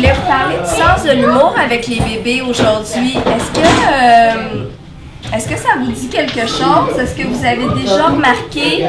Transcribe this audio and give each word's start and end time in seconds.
voulais 0.00 0.12
vous 0.14 0.26
parler 0.26 0.56
du 0.56 0.66
sens 0.70 1.04
de 1.04 1.12
l'humour 1.12 1.54
avec 1.62 1.86
les 1.86 2.00
bébés 2.00 2.42
aujourd'hui. 2.42 3.16
Est-ce 3.18 3.60
que, 3.60 3.66
euh, 3.66 5.36
est-ce 5.36 5.48
que 5.48 5.56
ça 5.56 5.68
vous 5.78 5.92
dit 5.92 6.08
quelque 6.08 6.40
chose? 6.46 6.98
Est-ce 6.98 7.14
que 7.14 7.26
vous 7.26 7.44
avez 7.44 7.68
déjà 7.82 8.06
remarqué 8.06 8.86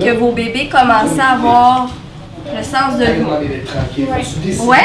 que 0.00 0.10
vos 0.16 0.32
bébés 0.32 0.68
commençaient 0.70 1.20
à 1.20 1.34
avoir 1.34 1.88
le 2.56 2.62
sens 2.62 2.98
de 2.98 3.04
l'humour? 3.04 3.38
Ouais? 4.66 4.78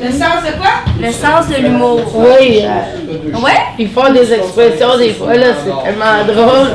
Le 0.00 0.10
sens 0.12 0.44
de 0.44 0.52
quoi? 0.58 0.70
Le 1.00 1.12
sens 1.12 1.48
de 1.48 1.60
l'humour. 1.62 2.00
Oui, 2.14 2.62
euh, 2.64 3.38
Ouais? 3.40 3.52
ils 3.78 3.90
font 3.90 4.12
des 4.12 4.32
expressions 4.32 4.96
des 4.96 5.12
fois, 5.12 5.34
là, 5.34 5.46
c'est 5.64 5.88
tellement 5.90 6.24
drôle. 6.26 6.68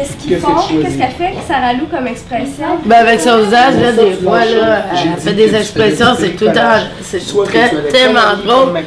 Qu'est-ce 0.00 0.16
qu'ils 0.16 0.38
font? 0.38 0.54
Qu'est-ce 0.82 0.96
qu'elle 0.98 1.10
fait, 1.10 1.34
Sarah 1.46 1.74
Lou, 1.74 1.86
comme 1.90 2.06
expression? 2.06 2.78
Ben 2.86 2.96
avec 3.00 3.20
son 3.20 3.38
visage, 3.38 3.74
là, 3.80 3.92
des 3.92 4.12
fois, 4.12 4.44
là, 4.44 4.84
elle 4.92 5.20
fait 5.20 5.32
des 5.34 5.54
expressions, 5.54 6.16
c'est 6.18 6.30
tout 6.30 6.46
le 6.46 6.52
temps, 6.52 6.80
c'est 7.02 7.20
très, 7.44 7.70
tellement 7.90 8.34
drôle. 8.44 8.78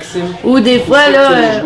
Ou 0.43 0.59
des 0.59 0.79
fois, 0.79 1.09
là, 1.09 1.31
euh, 1.31 1.61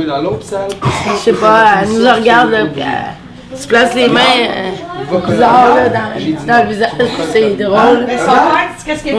je 1.13 1.17
sais 1.17 1.33
pas, 1.33 1.65
elle 1.81 1.89
nous 1.89 2.09
regarde, 2.09 2.51
là, 2.51 2.65
puis 2.65 2.83
elle 2.83 3.57
se 3.57 3.67
place 3.67 3.95
les 3.95 4.09
mains 4.09 4.19
euh, 4.19 5.17
bizarres, 5.27 5.75
là, 5.75 5.89
dans, 5.89 6.45
dans 6.45 6.63
le 6.63 6.69
visage, 6.69 6.89
c'est 7.31 7.55
drôle. 7.57 8.01
Le 8.01 8.17
son 8.17 8.85
qu'est-ce 8.85 9.03
qu'elle 9.03 9.15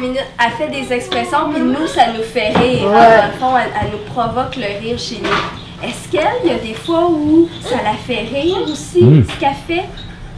minute. 0.00 0.24
Elle 0.38 0.52
fait 0.52 0.70
des 0.70 0.92
expressions, 0.92 1.50
puis 1.52 1.62
nous, 1.62 1.86
ça 1.86 2.06
nous 2.16 2.22
fait 2.22 2.48
rire. 2.48 2.86
Ouais. 2.86 2.92
Dans 2.92 3.26
le 3.26 3.38
fond, 3.38 3.56
elle, 3.56 3.70
elle 3.80 3.90
nous 3.92 4.12
provoque 4.12 4.56
le 4.56 4.80
rire 4.80 4.98
chez 4.98 5.20
nous. 5.22 5.59
Est-ce 5.82 6.10
qu'elle, 6.10 6.26
il 6.44 6.50
y 6.50 6.54
a 6.54 6.58
des 6.58 6.74
fois 6.74 7.08
où 7.10 7.48
ça 7.62 7.76
la 7.82 7.94
fait 7.94 8.26
rire 8.32 8.58
aussi, 8.70 9.00
ce 9.00 9.40
qu'elle 9.40 9.54
fait? 9.66 9.84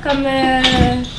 Comme 0.02 0.24
euh, 0.26 0.60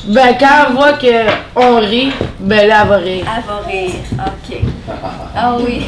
Ben 0.07 0.35
quand 0.37 0.65
elle 0.67 0.73
voit 0.73 0.93
qu'on 0.93 1.79
rit, 1.79 2.11
ben 2.39 2.67
là, 2.67 2.79
elle 2.81 2.89
va 2.89 2.97
rire. 2.97 3.25
elle 3.37 3.43
va 3.43 3.59
rire. 3.65 3.93
OK. 4.19 4.57
Ah 5.35 5.55
oui. 5.59 5.83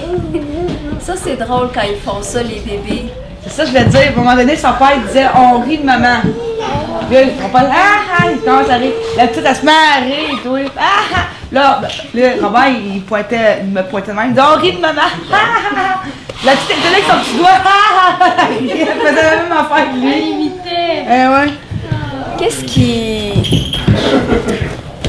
Ça, 1.02 1.14
c'est 1.18 1.36
drôle 1.36 1.70
quand 1.74 1.82
ils 1.82 2.00
font 2.00 2.22
ça, 2.22 2.42
les 2.42 2.60
bébés. 2.60 3.12
C'est 3.44 3.52
ça, 3.52 3.66
je 3.66 3.72
vais 3.72 3.84
te 3.84 3.90
dire. 3.90 4.00
À 4.00 4.08
un 4.08 4.16
moment 4.16 4.36
donné, 4.36 4.56
son 4.56 4.74
père 4.74 4.94
il 4.96 5.04
disait 5.04 5.28
On 5.36 5.60
rit 5.60 5.80
de 5.80 5.86
maman. 5.86 6.22
Puis 7.10 7.16
là, 7.16 7.22
son 7.42 7.50
père, 7.50 7.70
ah, 7.70 8.18
ah, 8.18 8.24
il 8.32 8.40
commence 8.40 8.70
à 8.70 8.76
rire. 8.76 8.94
La 9.18 9.28
petite, 9.28 9.44
elle 9.46 9.56
se 9.56 9.66
met 9.66 9.72
à 9.72 10.04
rire 10.04 10.30
et 10.32 10.42
tout. 10.42 10.72
Ah, 10.78 10.84
ah. 11.14 11.20
Là, 11.52 11.82
ben, 11.82 12.22
là, 12.22 12.30
Robert, 12.42 12.70
il, 12.70 13.02
pointait, 13.02 13.60
il 13.62 13.72
me 13.72 13.84
pointait 13.84 14.12
de 14.12 14.18
même. 14.18 14.28
Il 14.30 14.34
disait 14.34 14.48
On 14.48 14.60
rit 14.60 14.72
de 14.74 14.82
maman. 14.82 15.02
Ah, 15.32 15.36
ah, 15.36 15.78
ah. 15.78 16.25
La 16.44 16.52
petite, 16.52 16.72
elle 16.72 16.94
avec 16.94 17.06
son 17.06 17.18
petit 17.20 17.38
doigt. 17.38 17.50
Elle 18.50 18.88
faisait 18.88 19.24
la 19.24 19.36
même 19.44 19.52
affaire 19.52 19.86
que 19.92 19.98
lui. 19.98 20.52
Eh 20.68 21.28
ouais. 21.28 21.52
Qu'est-ce 22.38 22.64
qui. 22.64 23.74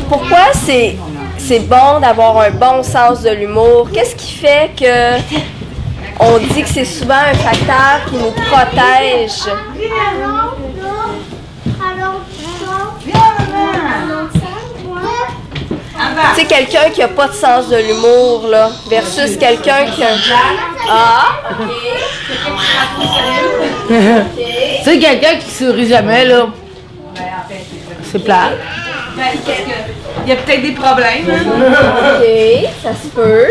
Pourquoi 0.09 0.53
c'est. 0.53 0.97
C'est 1.39 1.61
bon 1.61 2.01
d'avoir 2.01 2.41
un 2.41 2.51
bon 2.51 2.83
sens 2.83 3.23
de 3.23 3.31
l'humour? 3.31 3.89
Qu'est-ce 3.93 4.17
qui 4.17 4.33
fait 4.33 4.71
que 4.77 5.19
on 6.19 6.39
dit 6.39 6.63
que 6.63 6.69
c'est 6.69 6.85
souvent 6.85 7.15
un 7.15 7.35
facteur 7.35 8.05
qui 8.09 8.17
nous 8.17 8.33
protège? 8.33 9.43
Tu 16.35 16.41
sais, 16.41 16.47
quelqu'un 16.47 16.91
qui 16.91 17.03
a 17.03 17.09
pas 17.09 17.29
de 17.29 17.33
sens 17.33 17.69
de 17.69 17.77
l'humour, 17.77 18.47
là, 18.49 18.71
versus 18.89 19.37
quelqu'un 19.37 19.87
qui 19.87 20.03
a 20.03 20.09
un... 20.09 20.19
Ah! 20.91 21.41
Tu 23.89 24.85
sais, 24.85 24.99
quelqu'un 24.99 25.37
qui 25.37 25.51
sourit 25.51 25.89
jamais, 25.89 26.25
là, 26.25 26.47
c'est 28.11 28.23
plat. 28.23 28.51
Il 30.25 30.29
y 30.29 30.33
a 30.33 30.37
peut-être 30.37 30.63
des 30.63 30.73
problèmes. 30.73 31.29
Hein? 31.31 31.45
OK, 32.19 32.27
ça 32.83 32.91
se 32.91 33.07
peut. 33.15 33.47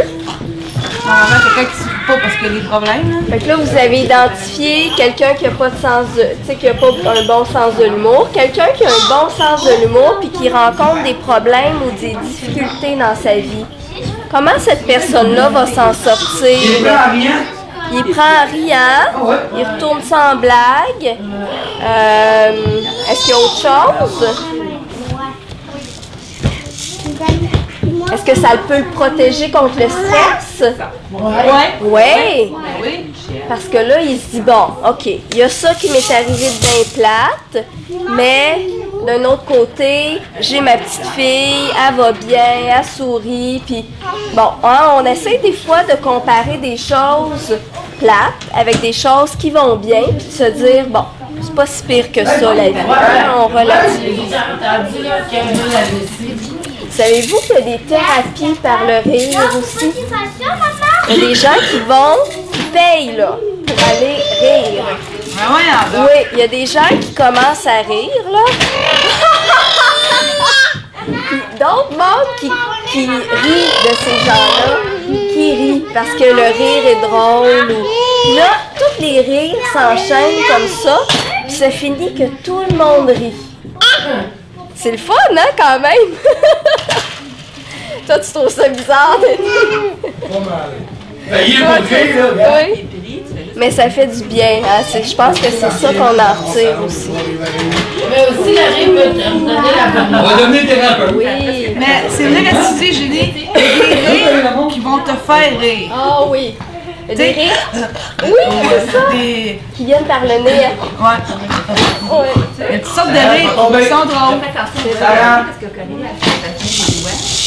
Normalement, 1.05 1.39
quelqu'un 1.55 1.71
qui 1.71 1.77
sourit 1.83 1.94
pas 2.07 2.17
parce 2.21 2.35
qu'il 2.35 2.47
y 2.47 2.49
a 2.49 2.53
des 2.61 2.67
problèmes. 2.67 3.11
hein. 3.13 3.23
Fait 3.29 3.37
que 3.39 3.47
là, 3.47 3.55
vous 3.57 3.77
avez 3.77 3.99
identifié 4.03 4.91
quelqu'un 4.95 5.33
qui 5.33 5.47
a 5.47 5.51
pas 5.51 5.69
de 5.69 5.77
sens 5.77 6.05
de... 6.16 6.21
Tu 6.21 6.45
sais, 6.47 6.55
qui 6.55 6.67
a 6.67 6.73
pas 6.73 6.88
un 6.88 7.25
bon 7.27 7.45
sens 7.45 7.75
de 7.79 7.85
l'humour. 7.85 8.29
Quelqu'un 8.33 8.67
qui 8.75 8.83
a 8.85 8.89
un 8.89 9.07
bon 9.09 9.29
sens 9.29 9.66
de 9.66 9.81
l'humour 9.81 10.17
puis 10.19 10.29
qui 10.29 10.49
rencontre 10.49 11.03
des 11.03 11.13
problèmes 11.15 11.77
ou 11.85 11.91
des 11.99 12.15
difficultés 12.23 12.95
dans 12.95 13.15
sa 13.15 13.35
vie. 13.35 13.65
Comment 14.31 14.57
cette 14.59 14.85
personne-là 14.85 15.49
va 15.49 15.65
s'en 15.65 15.94
sortir? 15.94 16.57
Il 17.94 18.03
prend 18.03 18.23
en 18.23 18.51
riant, 18.51 19.38
il 19.55 19.63
retourne 19.63 20.01
sans 20.01 20.35
blague. 20.38 21.15
Euh, 21.83 22.51
Est-ce 23.11 23.21
qu'il 23.25 23.29
y 23.29 23.33
a 23.33 23.38
autre 23.38 23.61
chose? 23.61 24.35
Est-ce 28.13 28.23
que 28.23 28.35
ça 28.35 28.49
peut 28.67 28.77
le 28.77 28.85
protéger 28.91 29.49
contre 29.51 29.79
le 29.79 29.89
stress? 29.89 30.73
Ouais. 31.11 31.73
Oui. 31.81 32.53
Oui. 32.81 33.05
Parce 33.49 33.66
que 33.66 33.77
là, 33.77 34.01
il 34.01 34.17
se 34.19 34.27
dit, 34.31 34.41
bon, 34.41 34.67
OK, 34.88 35.05
il 35.07 35.38
y 35.38 35.43
a 35.43 35.49
ça 35.49 35.73
qui 35.73 35.89
m'est 35.89 36.11
arrivé 36.13 36.47
de 36.47 36.59
bien 36.59 36.83
plate, 36.95 37.65
mais 38.15 38.67
d'un 39.05 39.23
autre 39.25 39.45
côté, 39.45 40.19
j'ai 40.39 40.61
ma 40.61 40.77
petite 40.77 41.05
fille, 41.15 41.69
elle 41.88 41.95
va 41.95 42.11
bien, 42.11 42.77
elle 42.77 42.85
sourit, 42.85 43.61
puis 43.65 43.85
bon, 44.33 44.49
hein, 44.63 44.94
on 44.97 45.05
essaie 45.05 45.38
des 45.39 45.53
fois 45.53 45.83
de 45.83 45.95
comparer 46.01 46.57
des 46.57 46.77
choses 46.77 47.57
plates 47.99 48.47
avec 48.55 48.81
des 48.81 48.94
choses 48.94 49.35
qui 49.38 49.49
vont 49.51 49.75
bien, 49.75 50.03
puis 50.17 50.27
de 50.27 50.31
se 50.31 50.49
dire, 50.51 50.85
bon, 50.88 51.05
c'est 51.41 51.53
pas 51.53 51.65
si 51.65 51.83
pire 51.83 52.11
que 52.11 52.23
ça, 52.25 52.53
la 52.53 52.69
vie. 52.69 52.75
hein, 52.79 53.33
on 53.38 53.47
relativise. 53.47 54.33
Savez-vous 56.95 57.39
qu'il 57.41 57.56
y 57.56 57.57
a 57.57 57.61
des 57.61 57.83
thérapies 57.83 58.56
par 58.63 58.85
le 58.85 59.00
rire 59.09 59.39
aussi? 59.57 59.91
Il 61.09 61.16
y 61.16 61.17
a 61.17 61.28
des 61.28 61.35
gens 61.35 61.59
qui 61.69 61.79
vont, 61.79 62.23
qui 62.53 62.61
payent 62.72 63.17
là, 63.17 63.38
pour 63.67 63.88
aller 63.89 64.16
rire. 64.39 64.85
Donc. 65.94 66.07
Oui, 66.07 66.25
il 66.31 66.39
y 66.39 66.41
a 66.44 66.47
des 66.47 66.66
gens 66.66 66.88
qui 67.01 67.13
commencent 67.13 67.67
à 67.67 67.81
rire, 67.81 68.29
là. 68.31 68.39
Puis 71.06 71.41
d'autres 71.59 71.91
mondes 71.91 72.35
qui, 72.39 72.50
qui 72.88 73.07
rient 73.07 73.73
de 73.83 73.95
ces 74.03 74.25
gens-là, 74.25 74.77
qui 75.33 75.51
rient 75.53 75.85
parce 75.94 76.12
que 76.12 76.23
le 76.23 76.57
rire 76.57 76.88
est 76.88 77.01
drôle. 77.06 77.72
Ou... 77.72 78.35
Là, 78.38 78.51
tous 78.77 79.01
les 79.01 79.19
rires 79.19 79.57
s'enchaînent 79.73 80.44
comme 80.47 80.67
ça, 80.81 81.00
puis 81.45 81.57
ça 81.57 81.69
finit 81.69 82.13
que 82.13 82.27
tout 82.41 82.62
le 82.69 82.77
monde 82.77 83.09
rit. 83.09 83.33
C'est 84.75 84.91
le 84.91 84.97
fun, 84.97 85.13
hein, 85.31 85.50
quand 85.58 85.80
même? 85.80 86.16
Toi, 88.06 88.19
tu 88.19 88.31
trouves 88.31 88.50
ça 88.50 88.68
bizarre, 88.69 89.18
Denis? 89.22 89.91
Ben, 91.30 91.40
il 91.47 91.56
est 91.56 91.63
pas 91.63 91.80
là. 91.80 92.62
Oui. 92.63 92.86
Mais 93.56 93.72
ça 93.72 93.90
fait 93.90 94.08
du 94.08 94.24
bien. 94.25 94.62
Hein? 94.63 94.84
Je 94.94 95.16
pense 95.16 95.40
que 95.40 95.47
c'est 95.47 95.72
ça 95.72 95.94
qu'on 95.94 96.19
en 96.19 96.50
retire 96.50 96.78
aussi. 96.86 97.09
Mais 98.09 98.28
aussi, 98.30 98.53
te 98.53 98.91
donner 98.91 99.13
la 99.31 100.19
On 100.19 100.24
va 100.24 100.36
devenir 100.36 100.68
thérapeute. 100.68 101.16
Oui. 101.16 101.75
Mais 101.78 102.03
c'est 102.09 102.28
vrai 102.28 102.44
que 102.44 102.50
tu 102.50 102.80
dis, 102.80 102.94
Julie, 102.94 103.31
des 103.31 103.50
rires 103.53 104.68
qui 104.69 104.80
vont 104.81 105.00
te 105.00 105.12
faire 105.25 105.59
rire. 105.59 105.90
Ah 105.94 106.25
oui. 106.28 106.56
Des 107.13 107.31
rires. 107.31 107.71
Oui, 108.23 108.31
c'est 108.69 108.91
ça. 108.91 108.99
Des... 109.11 109.61
Qui 109.75 109.85
viennent 109.85 110.05
par 110.05 110.21
le 110.21 110.43
nez. 110.43 110.69
Ouais. 110.99 111.19
Oui. 112.11 112.27
Il 112.57 112.63
y 112.63 112.75
a 112.75 112.79
toutes 112.79 112.93
sortes 112.93 113.09
de 113.09 113.13
rires 113.13 113.51
qui 113.53 113.89
sont 113.89 114.05
drôles. 114.05 114.39
Sarah. 114.99 115.45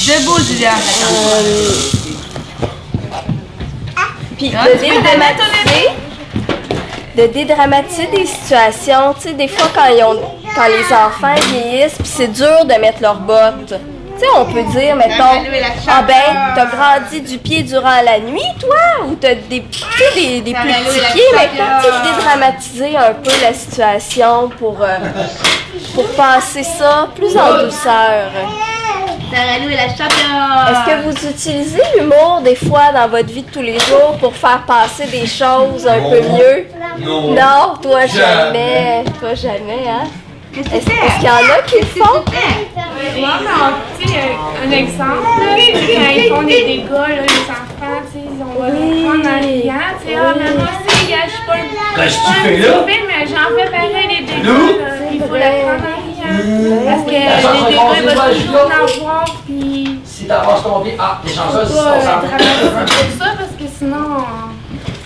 Debout, 0.07 0.39
Julia. 0.47 0.71
Puis 4.37 4.53
Ah, 4.57 4.67
de 4.69 4.79
dédramatiser, 4.79 5.89
de 7.17 7.27
dédramatiser 7.27 8.07
des 8.07 8.27
situations. 8.27 9.15
Tu 9.15 9.29
sais, 9.29 9.35
des 9.35 9.49
fois, 9.49 9.67
quand, 9.75 9.87
ils 9.93 10.05
ont, 10.05 10.21
quand 10.55 10.67
les 10.69 10.85
enfants 10.95 11.35
vieillissent, 11.51 11.97
puis 11.99 12.07
c'est 12.07 12.29
dur 12.29 12.65
de 12.65 12.75
mettre 12.81 13.03
leurs 13.03 13.19
bottes. 13.19 13.75
Tu 14.19 14.25
sais, 14.25 14.31
on 14.37 14.45
peut 14.47 14.63
dire, 14.79 14.97
mettons, 14.97 15.45
ah 15.87 16.03
ben, 16.03 16.15
t'as 16.55 16.67
grandi 16.67 17.21
du 17.21 17.39
pied 17.39 17.63
durant 17.63 18.03
la 18.05 18.19
nuit, 18.19 18.41
toi, 18.61 19.07
ou 19.07 19.15
t'as 19.15 19.35
des, 19.35 19.63
tu 19.63 19.79
sais, 19.81 20.15
des, 20.15 20.41
des 20.41 20.53
plus 20.55 20.69
petits 20.73 21.13
pieds, 21.13 21.23
maintenant, 21.35 21.79
tu 21.81 21.87
sais, 21.87 21.93
dédramatiser 22.17 22.97
un 22.97 23.13
peu 23.15 23.31
la 23.43 23.53
situation 23.55 24.49
pour, 24.59 24.79
euh, 24.83 24.97
pour 25.95 26.07
passer 26.13 26.65
ça 26.65 27.09
plus 27.15 27.37
en 27.37 27.63
douceur. 27.63 28.31
Est-ce 29.31 30.87
que 30.91 31.03
vous 31.05 31.29
utilisez 31.31 31.83
l'humour 31.97 32.41
des 32.43 32.57
fois 32.57 32.93
dans 32.95 33.09
votre 33.09 33.29
vie 33.29 33.43
de 33.43 33.51
tous 33.51 33.63
les 33.63 33.79
jours 33.79 34.17
pour 34.21 34.35
faire 34.35 34.63
passer 34.67 35.07
des 35.07 35.27
choses 35.27 35.87
un 35.87 36.01
peu 36.01 36.21
mieux? 36.23 36.67
Non. 37.01 37.35
Non, 37.35 37.75
toi 37.81 38.07
Jamais. 38.07 38.15
jamais. 38.17 39.05
Toi 39.21 39.35
jamais, 39.35 39.85
hein? 39.89 40.09
Qu'est-ce 40.65 40.87
que 40.87 40.91
Est-ce 40.91 41.17
qu'il 41.19 41.25
y 41.25 41.31
en 41.31 41.55
a 41.55 41.63
qui 41.67 41.79
le 41.79 41.87
font? 41.87 42.19
Ouais, 42.19 42.65
mais 43.15 43.25
on- 43.25 43.99
tu 43.99 44.09
sais, 44.09 44.19
un, 44.19 44.69
un 44.69 44.71
exemple, 44.73 45.23
là, 45.39 45.57
quand 45.57 46.11
ils 46.17 46.29
font 46.29 46.43
des 46.43 46.63
dégâts, 46.65 46.91
là, 46.91 47.07
les 47.09 47.43
enfants, 47.51 48.01
tu 48.07 48.19
sais, 48.19 48.25
ils 48.27 48.43
ont 48.43 48.55
Oui. 48.59 48.71
le 48.71 49.09
prendre 49.09 49.29
en 49.29 49.41
riant, 49.41 49.91
tu 50.01 50.09
sais, 50.09 50.17
ah, 50.17 50.35
maman, 50.35 50.65
aussi, 50.67 51.07
gars, 51.09 51.17
je 51.27 51.31
suis 51.31 51.47
pas 51.47 51.57
une 51.59 51.63
Qu'est-ce 51.97 52.17
que 52.19 52.23
tu 52.23 52.29
un 52.29 52.43
fais 52.43 52.57
là? 52.59 52.85
mais 52.87 53.27
j'en 53.27 53.49
fais 53.57 53.71
pareil 53.71 54.09
des 54.09 54.23
dégâts, 54.27 54.45
là, 54.45 54.53
il 55.13 55.21
faut 55.21 55.35
les 55.35 55.41
prendre 55.63 55.87
en 55.87 55.99
riant. 56.03 56.37
Parce 56.87 57.05
que 57.05 57.11
les 57.11 57.19
dégâts, 57.19 57.79
commence 57.79 57.97
il 57.99 58.05
va 58.05 58.11
déjà, 58.11 58.45
toujours 58.45 58.67
en 58.67 59.07
avoir, 59.07 59.25
puis 59.47 60.01
t'avances 60.29 60.63
ton 60.63 60.81
pied, 60.81 60.95
ah, 60.99 61.21
t'es 61.25 61.33
chanceuse, 61.33 61.71
on 61.73 61.79
euh, 61.79 62.01
s'en 62.01 62.19
dramatiser 62.19 62.69
pour 62.69 63.27
ça 63.27 63.33
parce 63.39 63.55
que 63.59 63.67
sinon, 63.79 64.07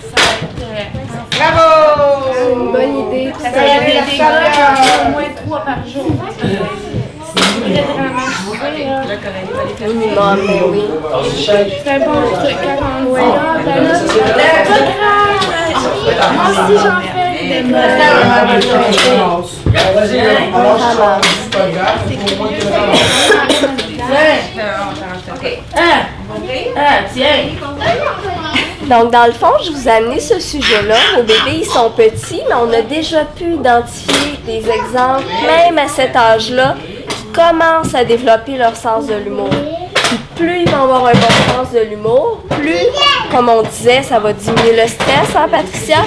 ça 0.09 0.17
va 0.17 0.29
être. 0.43 0.61
euh, 0.63 1.32
Bravo! 1.51 2.31
C'est 2.33 2.53
une 2.53 2.71
bonne 2.71 2.95
idée. 3.07 3.33
ça 3.41 3.49
va 3.49 3.61
être 3.65 3.85
des 3.85 3.91
dégâts 4.11 4.27
au 5.05 5.11
moins 5.11 5.31
trois 5.45 5.61
par 5.65 5.79
jour. 5.87 6.05
C'est 6.25 6.57
mais 10.35 10.61
oui. 10.69 10.83
Bon 11.03 12.21
truc 12.39 12.57
quand 12.63 12.79
on 12.81 13.03
dit, 13.03 13.21
ben 13.65 13.77
là, 13.83 13.93
c'est 13.95 14.19
pas 14.19 14.31
grave. 14.79 15.43
Moi 16.33 16.45
aussi, 16.49 16.75
j'en 16.83 16.97
fais 17.01 17.15
des 17.31 17.45
dégâts. 17.63 17.73
Vas-y, 19.95 20.17
on 20.53 20.57
lâche 20.63 20.87
ça, 20.95 21.09
c'est 21.21 21.51
pas 21.51 21.67
grave, 21.69 21.97
faut 22.07 22.33
au 22.33 22.37
moins 22.37 22.49
que 22.49 22.53
tu 22.59 22.65
le 22.67 22.71
ramasses. 22.73 23.13
Tiens! 27.13 27.39
Donc, 28.89 29.11
dans 29.11 29.25
le 29.25 29.31
fond, 29.31 29.53
je 29.63 29.71
vous 29.71 29.87
ai 29.87 29.91
amené 29.91 30.19
ce 30.19 30.39
sujet-là. 30.39 30.95
Vos 31.15 31.23
bébés, 31.23 31.59
ils 31.61 31.65
sont 31.65 31.89
petits, 31.91 32.41
mais 32.47 32.55
on 32.55 32.71
a 32.73 32.81
déjà 32.81 33.23
pu 33.23 33.53
identifier 33.53 34.37
des 34.45 34.69
exemples, 34.69 35.23
même 35.45 35.77
à 35.77 35.87
cet 35.87 36.15
âge-là, 36.15 36.75
qui 37.07 37.23
commencent 37.33 37.95
à 37.95 38.03
développer 38.03 38.57
leur 38.57 38.75
sens 38.75 39.07
de 39.07 39.15
l'humour. 39.15 39.49
Plus 40.35 40.61
ils 40.61 40.69
vont 40.69 40.83
avoir 40.83 41.07
un 41.07 41.13
bon 41.13 41.53
sens 41.53 41.71
de 41.73 41.79
l'humour, 41.79 42.41
plus, 42.49 42.87
comme 43.31 43.49
on 43.49 43.63
disait, 43.63 44.03
ça 44.03 44.19
va 44.19 44.33
diminuer 44.33 44.75
le 44.81 44.87
stress, 44.87 45.35
hein, 45.35 45.47
Patricia? 45.49 45.97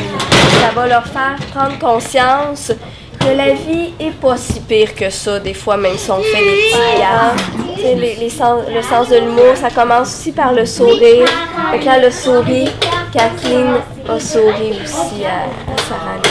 Ça 0.60 0.70
va 0.74 0.86
leur 0.86 1.06
faire 1.06 1.36
prendre 1.54 1.78
conscience 1.78 2.72
que 3.18 3.36
la 3.36 3.52
vie 3.52 3.94
est 3.98 4.12
pas 4.12 4.36
si 4.36 4.60
pire 4.60 4.94
que 4.94 5.10
ça, 5.10 5.40
des 5.40 5.54
fois, 5.54 5.76
même 5.76 5.96
si 5.96 6.10
on 6.10 6.20
fait 6.20 6.44
des 6.44 6.56
petits 6.70 7.65
le 7.78 8.82
sens 8.82 9.08
de 9.08 9.16
l'humour, 9.16 9.54
ça 9.54 9.70
commence 9.70 10.08
aussi 10.08 10.32
par 10.32 10.52
le 10.52 10.64
sourire. 10.66 11.26
Fait 11.70 11.78
que 11.78 11.84
là, 11.84 11.98
le 11.98 12.10
sourit, 12.10 12.70
Kathleen 13.12 13.66
a 14.08 14.20
souri 14.20 14.78
aussi 14.82 15.24
à, 15.24 15.46
Sarah. 15.88 16.22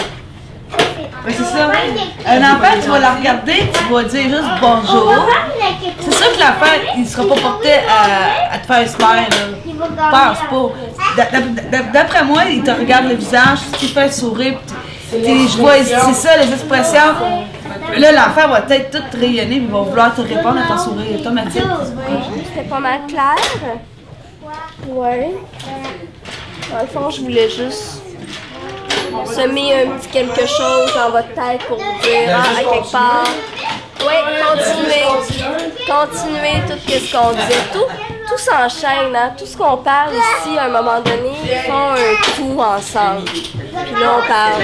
C'est 1.28 1.44
ça. 1.44 1.72
Un 2.28 2.38
enfant, 2.42 2.74
tu 2.84 2.90
vas 2.90 3.00
la 3.00 3.16
regarder, 3.16 3.64
tu 3.74 3.94
vas 3.94 4.04
dire 4.04 4.30
juste 4.30 4.44
bonjour. 4.62 5.12
C'est 6.00 6.14
sûr 6.14 6.32
que 6.34 6.40
l'enfant, 6.40 6.72
il 6.98 7.08
sera 7.08 7.28
pas 7.28 7.36
porté 7.42 7.70
à, 8.52 8.58
te 8.60 8.66
faire 8.68 8.88
smile. 8.88 9.56
Pense 10.12 10.38
pas. 10.50 10.72
D'a- 11.18 11.26
d'a- 11.40 11.62
d'a- 11.72 11.84
D'après 11.92 12.24
moi, 12.24 12.44
il 12.50 12.62
te 12.64 12.70
regarde 12.72 13.08
le 13.10 13.16
visage, 13.16 13.60
tu 13.80 13.88
fais 13.88 14.12
sourire, 14.12 14.60
pis 15.12 15.22
t'es- 15.22 15.48
je 15.48 15.58
vois, 15.58 15.74
c'est 15.84 16.14
ça, 16.14 16.38
les 16.38 16.52
expressions. 16.52 17.16
Là, 17.98 18.12
l'enfant 18.12 18.48
va 18.50 18.62
peut-être 18.62 18.92
tout 18.92 19.04
rayonner, 19.18 19.58
puis 19.58 19.66
il 19.66 19.72
va 19.72 19.80
vouloir 19.82 20.14
te 20.16 20.22
répondre 20.22 20.60
à 20.60 20.68
ton 20.68 20.78
sourire 20.78 21.20
automatique. 21.20 21.64
C'était 22.54 22.68
pas 22.68 22.80
mal 22.80 23.02
clair? 23.08 23.36
Ouais. 24.88 25.32
Dans 26.72 26.82
le 26.82 26.88
fond, 26.88 27.10
je 27.10 27.22
voulais 27.22 27.50
juste 27.50 28.02
semer 29.26 29.84
un 29.84 29.98
petit 29.98 30.10
quelque 30.10 30.46
chose 30.46 30.94
dans 30.94 31.12
votre 31.12 31.34
tête 31.34 31.64
pour 31.68 31.78
vous 31.78 32.02
dire, 32.02 32.30
ah, 32.30 32.60
à 32.60 32.64
quelque 32.64 32.92
part. 32.92 33.24
Oui, 34.02 34.14
continuez. 34.46 35.08
Continuez 35.88 36.62
tout 36.68 36.80
ce 36.88 37.12
qu'on 37.16 37.32
disait. 37.32 37.64
Tout, 37.72 37.88
tout 38.28 38.38
s'enchaîne, 38.38 39.16
hein? 39.16 39.32
Tout 39.38 39.46
ce 39.46 39.56
qu'on 39.56 39.78
parle 39.78 40.14
ici, 40.14 40.58
à 40.58 40.66
un 40.66 40.70
moment 40.70 41.00
donné, 41.00 41.32
ils 41.44 41.62
font 41.70 41.94
un 41.94 42.16
tout 42.36 42.60
ensemble. 42.60 43.26
Puis 43.26 43.54
là, 44.00 44.18
on 44.18 44.28
parle. 44.28 44.64